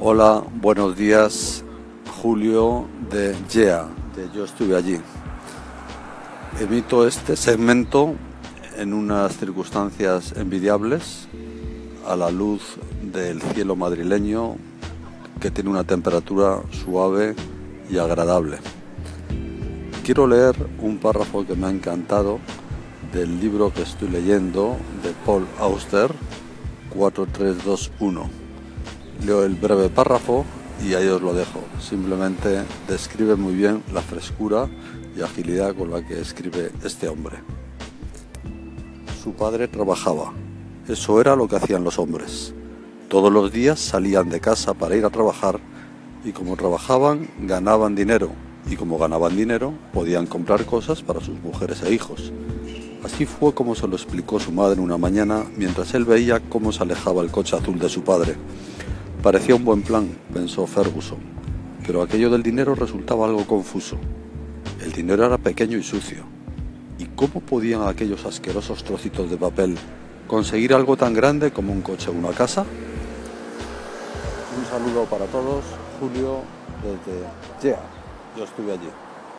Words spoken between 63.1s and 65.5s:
algo confuso. El dinero era